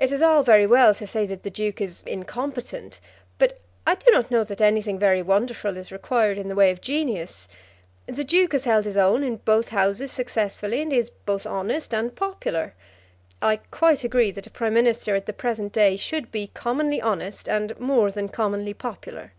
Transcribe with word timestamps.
"It 0.00 0.10
is 0.10 0.22
all 0.22 0.42
very 0.42 0.66
well 0.66 0.92
to 0.94 1.06
say 1.06 1.24
that 1.26 1.44
the 1.44 1.50
Duke 1.50 1.80
is 1.80 2.02
incompetent, 2.02 2.98
but 3.38 3.60
I 3.86 3.94
do 3.94 4.10
not 4.10 4.28
know 4.28 4.42
that 4.42 4.60
anything 4.60 4.98
very 4.98 5.22
wonderful 5.22 5.76
is 5.76 5.92
required 5.92 6.36
in 6.36 6.48
the 6.48 6.56
way 6.56 6.72
of 6.72 6.80
genius. 6.80 7.46
The 8.06 8.24
Duke 8.24 8.50
has 8.50 8.64
held 8.64 8.86
his 8.86 8.96
own 8.96 9.22
in 9.22 9.36
both 9.36 9.68
Houses 9.68 10.10
successfully, 10.10 10.82
and 10.82 10.90
he 10.90 10.98
is 10.98 11.10
both 11.10 11.46
honest 11.46 11.94
and 11.94 12.16
popular. 12.16 12.74
I 13.40 13.58
quite 13.70 14.02
agree 14.02 14.32
that 14.32 14.48
a 14.48 14.50
Prime 14.50 14.74
Minister 14.74 15.14
at 15.14 15.26
the 15.26 15.32
present 15.32 15.72
day 15.72 15.96
should 15.96 16.32
be 16.32 16.48
commonly 16.48 17.00
honest, 17.00 17.48
and 17.48 17.78
more 17.78 18.10
than 18.10 18.28
commonly 18.28 18.74
popular." 18.74 19.32